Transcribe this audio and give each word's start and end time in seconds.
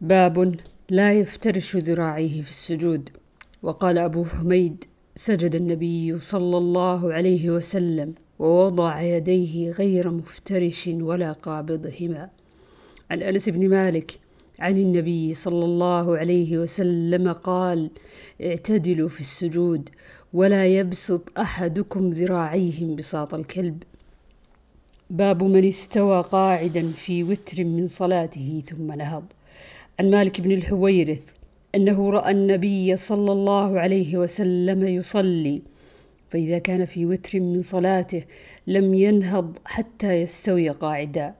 باب 0.00 0.56
لا 0.90 1.12
يفترش 1.12 1.76
ذراعيه 1.76 2.42
في 2.42 2.50
السجود. 2.50 3.10
وقال 3.62 3.98
أبو 3.98 4.24
حميد 4.24 4.84
سجد 5.16 5.54
النبي 5.54 6.18
صلى 6.18 6.58
الله 6.58 7.12
عليه 7.12 7.50
وسلم 7.50 8.14
ووضع 8.38 9.00
يديه 9.00 9.70
غير 9.70 10.10
مفترش 10.10 10.90
ولا 10.92 11.32
قابضهما. 11.32 12.30
عن 13.10 13.22
أنس 13.22 13.48
بن 13.48 13.68
مالك 13.68 14.18
عن 14.58 14.78
النبي 14.78 15.34
صلى 15.34 15.64
الله 15.64 16.18
عليه 16.18 16.58
وسلم 16.58 17.32
قال 17.32 17.90
اعتدلوا 18.42 19.08
في 19.08 19.20
السجود 19.20 19.88
ولا 20.32 20.66
يبسط 20.66 21.38
أحدكم 21.38 22.10
ذراعيه 22.10 22.96
بساط 22.96 23.34
الكلب. 23.34 23.82
باب 25.10 25.42
من 25.42 25.68
استوى 25.68 26.22
قاعدا 26.22 26.82
في 26.82 27.24
وتر 27.24 27.64
من 27.64 27.86
صلاته 27.86 28.62
ثم 28.66 28.92
نهض. 28.92 29.24
عن 30.00 30.10
مالك 30.10 30.40
بن 30.40 30.52
الحويرث 30.52 31.22
أنه 31.74 32.10
رأى 32.10 32.30
النبي 32.30 32.96
صلى 32.96 33.32
الله 33.32 33.80
عليه 33.80 34.16
وسلم 34.16 34.86
يصلي 34.86 35.62
فإذا 36.30 36.58
كان 36.58 36.84
في 36.84 37.06
وتر 37.06 37.40
من 37.40 37.62
صلاته 37.62 38.24
لم 38.66 38.94
ينهض 38.94 39.58
حتى 39.64 40.12
يستوي 40.12 40.68
قاعدا. 40.68 41.34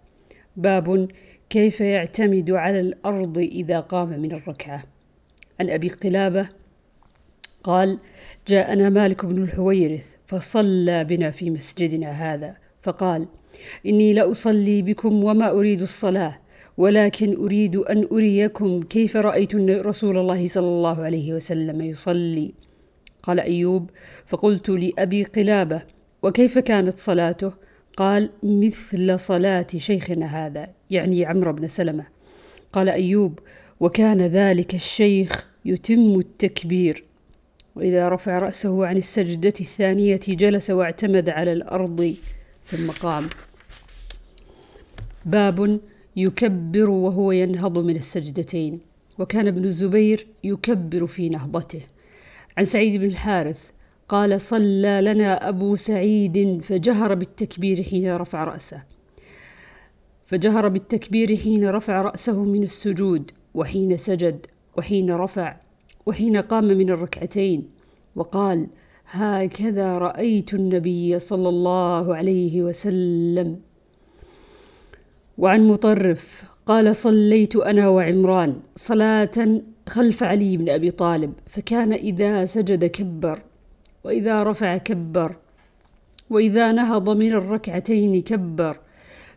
باب 0.57 1.09
كيف 1.51 1.81
يعتمد 1.81 2.51
على 2.51 2.81
الأرض 2.81 3.39
إذا 3.39 3.81
قام 3.81 4.09
من 4.09 4.33
الركعة؟ 4.33 4.85
عن 5.61 5.71
أبي 5.71 5.89
قلابة 5.89 6.49
قال 7.65 7.99
جاءنا 8.49 8.89
مالك 8.89 9.25
بن 9.25 9.43
الحويرث 9.43 10.11
فصلى 10.27 11.05
بنا 11.05 11.31
في 11.31 11.51
مسجدنا 11.51 12.11
هذا 12.11 12.57
فقال 12.83 13.27
إني 13.87 14.13
لأصلي 14.13 14.83
بكم 14.83 15.25
وما 15.25 15.51
أريد 15.51 15.83
الصلاة 15.83 16.39
ولكن 16.81 17.37
أريد 17.37 17.77
أن 17.77 18.09
أريكم 18.13 18.83
كيف 18.83 19.17
رأيت 19.17 19.55
رسول 19.55 20.19
الله 20.19 20.49
صلى 20.49 20.67
الله 20.67 21.03
عليه 21.05 21.35
وسلم 21.35 21.81
يصلي؟ 21.81 22.53
قال 23.23 23.41
أيوب 23.41 23.91
فقلت 24.27 24.69
لأبي 24.69 25.25
قلابة 25.25 25.83
وكيف 26.23 26.59
كانت 26.59 26.99
صلاته؟ 26.99 27.53
قال 27.97 28.31
مثل 28.43 29.19
صلاة 29.19 29.67
شيخنا 29.77 30.47
هذا 30.47 30.69
يعني 30.91 31.25
عمرو 31.25 31.53
بن 31.53 31.69
سلمة. 31.69 32.07
قال 32.73 32.89
أيوب 32.89 33.39
وكان 33.81 34.21
ذلك 34.21 34.75
الشيخ 34.75 35.47
يتم 35.65 36.19
التكبير. 36.19 37.05
وإذا 37.77 38.09
رفع 38.09 38.39
رأسه 38.39 38.87
عن 38.87 38.97
السجدة 38.97 39.55
الثانية 39.61 40.21
جلس 40.29 40.71
واعتمد 40.71 41.29
على 41.29 41.53
الأرض 41.53 42.15
ثم 42.65 42.91
قام. 42.91 43.29
باب 45.25 45.81
يكبر 46.17 46.91
وهو 46.91 47.33
ينهض 47.33 47.79
من 47.79 47.97
السجدتين. 47.97 48.81
وكان 49.19 49.47
ابن 49.47 49.65
الزبير 49.65 50.27
يكبر 50.45 51.07
في 51.07 51.29
نهضته. 51.29 51.81
عن 52.59 52.65
سعيد 52.65 53.01
بن 53.01 53.07
الحارث 53.07 53.71
قال 54.09 54.41
صلى 54.41 55.01
لنا 55.03 55.49
أبو 55.49 55.77
سعيد 55.77 56.61
فجهر 56.63 57.15
بالتكبير 57.15 57.83
حين 57.83 58.15
رفع 58.15 58.45
رأسه. 58.45 58.83
فجهر 60.27 60.69
بالتكبير 60.69 61.37
حين 61.37 61.69
رفع 61.69 62.03
رأسه 62.03 62.45
من 62.45 62.63
السجود 62.63 63.31
وحين 63.55 63.97
سجد 63.97 64.47
وحين 64.79 65.11
رفع 65.11 65.57
وحين 66.07 66.37
قام 66.37 66.65
من 66.65 66.91
الركعتين. 66.91 67.69
وقال 68.17 68.67
هكذا 69.11 69.99
رأيت 69.99 70.55
النبي 70.55 71.19
صلى 71.19 71.49
الله 71.49 72.17
عليه 72.17 72.63
وسلم 72.63 73.61
وعن 75.41 75.69
مطرف 75.69 76.45
قال 76.67 76.97
صليت 76.97 77.57
أنا 77.57 77.89
وعمران 77.89 78.57
صلاة 78.77 79.61
خلف 79.89 80.23
علي 80.23 80.57
بن 80.57 80.69
أبي 80.69 80.91
طالب 80.91 81.33
فكان 81.47 81.93
إذا 81.93 82.45
سجد 82.45 82.85
كبر 82.85 83.39
وإذا 84.05 84.43
رفع 84.43 84.77
كبر 84.77 85.37
وإذا 86.31 86.73
نهض 86.73 87.11
من 87.17 87.33
الركعتين 87.33 88.23
كبر. 88.23 88.77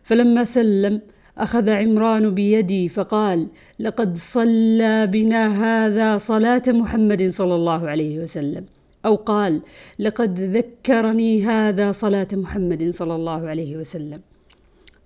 فلما 0.02 0.44
سلم 0.44 1.00
أخذ 1.38 1.70
عمران 1.70 2.34
بيدي 2.34 2.88
فقال 2.88 3.46
لقد 3.80 4.16
صلى 4.16 5.06
بنا 5.06 5.42
هذا 5.64 6.18
صلاة 6.18 6.62
محمد 6.68 7.28
صلى 7.28 7.54
الله 7.54 7.88
عليه 7.88 8.18
وسلم. 8.18 8.64
أو 9.06 9.14
قال 9.14 9.60
لقد 9.98 10.40
ذكرني 10.40 11.44
هذا 11.44 11.92
صلاة 11.92 12.28
محمد 12.32 12.90
صلى 12.90 13.14
الله 13.14 13.48
عليه 13.48 13.76
وسلم. 13.76 14.20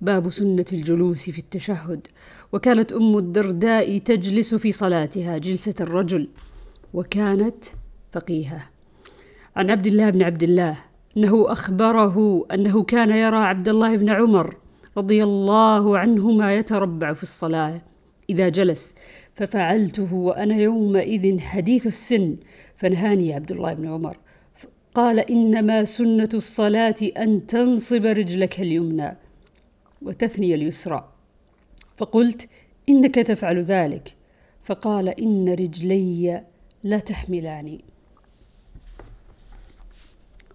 باب 0.01 0.31
سنة 0.31 0.65
الجلوس 0.73 1.31
في 1.31 1.39
التشهد 1.39 2.07
وكانت 2.53 2.93
أم 2.93 3.19
الدرداء 3.19 3.99
تجلس 3.99 4.55
في 4.55 4.73
صلاتها 4.73 5.39
جلسة 5.39 5.75
الرجل 5.81 6.29
وكانت 6.95 7.65
فقيهة. 8.13 8.71
عن 9.57 9.71
عبد 9.71 9.87
الله 9.87 10.11
بن 10.11 10.23
عبد 10.23 10.43
الله 10.43 10.77
أنه 11.17 11.53
أخبره 11.53 12.47
أنه 12.55 12.83
كان 12.83 13.11
يرى 13.11 13.37
عبد 13.37 13.69
الله 13.69 13.97
بن 13.97 14.11
عمر 14.11 14.57
رضي 14.97 15.25
الله 15.25 15.99
عنهما 15.99 16.55
يتربع 16.55 17.13
في 17.13 17.23
الصلاة 17.23 17.83
إذا 18.31 18.49
جلس 18.49 18.95
ففعلته 19.35 20.15
وأنا 20.15 20.57
يومئذ 20.57 21.39
حديث 21.39 21.87
السن 21.87 22.37
فنهاني 22.77 23.35
عبد 23.35 23.53
الله 23.53 23.75
بن 23.75 23.89
عمر. 23.89 24.17
قال 24.95 25.19
إنما 25.19 25.85
سنة 25.85 26.29
الصلاة 26.35 26.97
أن 27.19 27.47
تنصب 27.47 28.05
رجلك 28.05 28.61
اليمنى. 28.61 29.17
وتثني 30.03 30.55
اليسرى. 30.55 31.13
فقلت 31.97 32.49
إنك 32.89 33.15
تفعل 33.15 33.59
ذلك. 33.59 34.15
فقال 34.65 35.09
إن 35.09 35.49
رجلي 35.49 36.43
لا 36.85 36.99
تحملاني. 36.99 37.85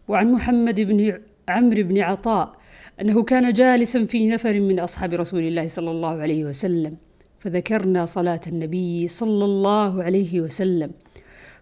وعن 0.07 0.31
محمد 0.31 0.81
بن 0.81 1.19
عمرو 1.47 1.83
بن 1.83 1.99
عطاء 1.99 2.55
أنه 3.01 3.23
كان 3.23 3.53
جالسا 3.53 4.05
في 4.05 4.27
نفر 4.27 4.59
من 4.59 4.79
أصحاب 4.79 5.13
رسول 5.13 5.43
الله 5.43 5.67
صلى 5.67 5.91
الله 5.91 6.21
عليه 6.21 6.45
وسلم 6.45 6.97
فذكرنا 7.39 8.05
صلاة 8.05 8.41
النبي 8.47 9.07
صلى 9.07 9.45
الله 9.45 10.03
عليه 10.03 10.41
وسلم. 10.41 10.91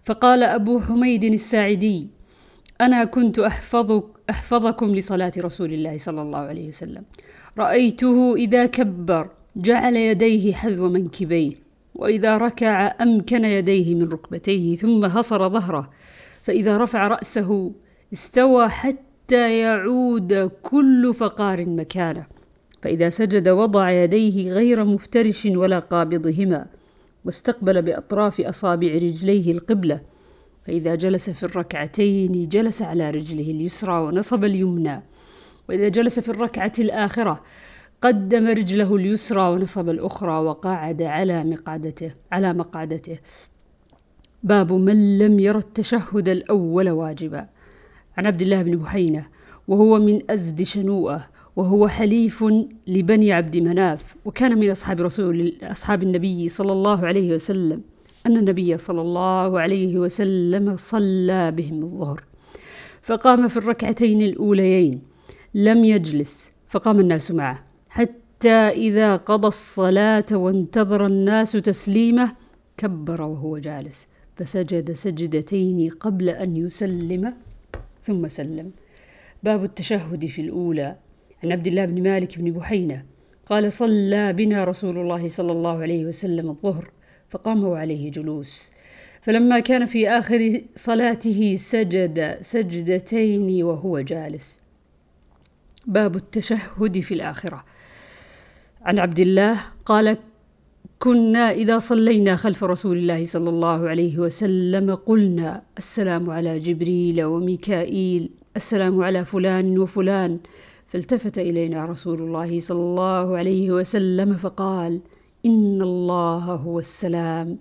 فقال 0.06 0.44
أبو 0.44 0.80
حميد 0.80 1.24
الساعدي 1.24 2.08
أنا 2.82 3.04
كنت 3.04 3.40
أحفظك 3.40 4.04
أحفظكم 4.30 4.96
لصلاة 4.96 5.32
رسول 5.38 5.74
الله 5.74 5.98
صلى 5.98 6.22
الله 6.22 6.40
عليه 6.40 6.68
وسلم. 6.68 7.04
رأيته 7.58 8.36
إذا 8.36 8.66
كبر 8.66 9.30
جعل 9.56 9.96
يديه 9.96 10.54
حذو 10.54 10.90
منكبيه 10.90 11.54
وإذا 11.96 12.38
ركع 12.38 12.96
أمكن 13.02 13.46
يديه 13.46 13.96
من 13.96 14.10
ركبتيه 14.10 14.76
ثم 14.76 15.06
هصر 15.06 15.50
ظهره. 15.50 15.90
فإذا 16.44 16.78
رفع 16.78 17.08
رأسه 17.08 17.72
استوى 18.14 18.70
حتى 18.70 19.60
يعود 19.60 20.52
كل 20.64 21.14
فقار 21.14 21.66
مكانه. 21.66 22.26
فإذا 22.82 23.10
سجد 23.10 23.50
وضع 23.50 23.92
يديه 23.92 24.52
غير 24.52 24.86
مفترش 24.86 25.46
ولا 25.46 25.80
قابضهما 25.80 26.66
واستقبل 27.26 27.82
بأطراف 27.82 28.42
أصابع 28.42 28.88
رجليه 28.88 29.52
القبلة. 29.52 30.11
فإذا 30.72 30.96
جلس 30.96 31.30
في 31.30 31.44
الركعتين 31.44 32.50
جلس 32.50 32.82
على 32.82 33.10
رجله 33.10 33.52
اليسرى 33.52 33.94
ونصب 33.94 34.44
اليمنى. 34.44 35.02
وإذا 35.70 35.90
جلس 35.90 36.20
في 36.20 36.30
الركعة 36.30 36.72
الآخرة 36.80 37.42
قدم 38.02 38.48
رجله 38.48 38.96
اليسرى 38.96 39.42
ونصب 39.42 39.90
الأخرى 39.90 40.34
وقعد 40.34 41.02
على 41.02 41.44
مقعدته 41.44 42.12
على 42.32 42.54
مقعدته 42.54 43.18
باب 44.44 44.74
من 44.74 45.18
لم 45.18 45.40
ير 45.40 45.58
التشهد 45.58 46.30
الأول 46.30 46.90
واجبا. 46.90 47.48
عن 48.18 48.26
عبد 48.26 48.42
الله 48.42 48.64
بن 48.64 48.76
بحينة 48.76 49.26
وهو 49.68 50.00
من 50.00 50.32
أزد 50.32 50.64
شنوءة 50.64 51.28
وهو 51.56 51.88
حليف 51.88 52.46
لبني 52.88 53.32
عبد 53.34 53.58
مناف 53.58 54.16
وكان 54.26 54.60
من 54.60 54.72
أصحاب 54.72 55.02
رسول 55.02 55.54
أصحاب 55.64 56.04
النبي 56.04 56.50
صلى 56.50 56.72
الله 56.72 57.06
عليه 57.06 57.36
وسلم. 57.36 57.82
أن 58.26 58.38
النبي 58.38 58.78
صلى 58.78 59.02
الله 59.02 59.60
عليه 59.60 59.98
وسلم 59.98 60.76
صلى 60.78 61.52
بهم 61.52 61.84
الظهر 61.84 62.24
فقام 63.02 63.48
في 63.48 63.58
الركعتين 63.58 64.22
الأوليين 64.22 65.02
لم 65.54 65.86
يجلس 65.86 66.52
فقام 66.70 67.00
الناس 67.00 67.32
معه 67.32 67.64
حتى 67.90 68.50
إذا 68.50 69.16
قضى 69.16 69.48
الصلاة 69.48 70.26
وانتظر 70.32 71.06
الناس 71.06 71.52
تسليمه 71.52 72.32
كبر 72.78 73.22
وهو 73.22 73.58
جالس 73.58 74.08
فسجد 74.36 74.92
سجدتين 74.92 75.90
قبل 75.90 76.30
أن 76.30 76.58
يسلم 76.58 77.34
ثم 78.04 78.28
سلم. 78.28 78.72
باب 79.44 79.64
التشهد 79.64 80.26
في 80.26 80.42
الأولى 80.42 80.96
عن 81.44 81.52
عبد 81.52 81.68
الله 81.68 81.86
بن 81.86 82.04
مالك 82.04 82.40
بن 82.40 82.52
بحينة 82.52 83.06
قال 83.46 83.74
صلى 83.74 84.34
بنا 84.34 84.64
رسول 84.64 84.98
الله 84.98 85.28
صلى 85.28 85.52
الله 85.52 85.78
عليه 85.78 86.06
وسلم 86.06 86.50
الظهر. 86.50 86.90
فقام 87.32 87.64
وعليه 87.64 88.12
جلوس. 88.12 88.72
فلما 89.22 89.60
كان 89.60 89.86
في 89.86 90.10
آخر 90.10 90.62
صلاته 90.76 91.56
سجد 91.60 92.38
سجدتين 92.42 93.64
وهو 93.64 94.00
جالس. 94.00 94.60
باب 95.86 96.16
التشهد 96.16 97.00
في 97.00 97.14
الآخرة. 97.14 97.64
عن 98.82 99.00
عبد 99.00 99.20
الله 99.20 99.60
قال 99.86 100.18
كنا 101.00 101.52
إذا 101.52 101.80
صلينا 101.80 102.36
خلف 102.36 102.64
رسول 102.64 102.98
الله 102.98 103.26
صلى 103.26 103.50
الله 103.50 103.90
عليه 103.90 104.20
وسلم 104.20 104.96
قلنا 104.96 105.64
السلام 105.78 106.30
على 106.30 106.58
جبريل 106.58 107.24
وميكائيل 107.24 108.30
السلام 108.56 109.04
على 109.04 109.26
فلان 109.26 109.80
وفلان. 109.80 110.40
فالتفت 110.88 111.38
إلينا 111.38 111.86
رسول 111.86 112.22
الله 112.22 112.60
صلى 112.60 112.80
الله 112.80 113.38
عليه 113.38 113.72
وسلم 113.72 114.34
فقال 114.34 115.02
إن 115.46 115.82
الله 115.82 116.38
هو 116.38 116.80
السلام. 116.80 117.58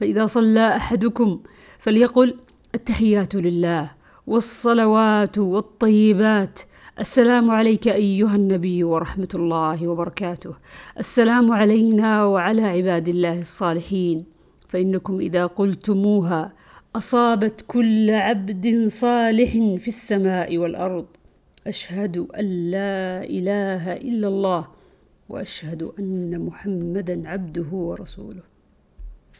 فإذا 0.00 0.26
صلى 0.26 0.76
أحدكم 0.76 1.40
فليقل 1.78 2.34
التحيات 2.74 3.34
لله 3.34 3.90
والصلوات 4.26 5.38
والطيبات. 5.38 6.60
السلام 7.00 7.50
عليك 7.50 7.88
أيها 7.88 8.36
النبي 8.36 8.84
ورحمة 8.84 9.28
الله 9.34 9.88
وبركاته. 9.88 10.54
السلام 10.98 11.52
علينا 11.52 12.24
وعلى 12.24 12.62
عباد 12.62 13.08
الله 13.08 13.40
الصالحين. 13.40 14.24
فإنكم 14.68 15.20
إذا 15.20 15.46
قلتموها 15.46 16.52
أصابت 16.96 17.64
كل 17.66 18.10
عبد 18.10 18.86
صالح 18.86 19.52
في 19.52 19.88
السماء 19.88 20.58
والأرض. 20.58 21.06
أشهد 21.66 22.16
أن 22.18 22.70
لا 22.70 23.24
إله 23.24 23.92
إلا 23.92 24.28
الله 24.28 24.73
وأشهد 25.28 25.82
أن 25.82 26.40
محمدا 26.40 27.28
عبده 27.28 27.70
ورسوله. 27.72 28.42